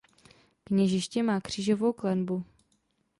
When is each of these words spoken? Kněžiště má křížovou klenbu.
Kněžiště 0.63 1.23
má 1.23 1.41
křížovou 1.41 1.93
klenbu. 1.93 2.43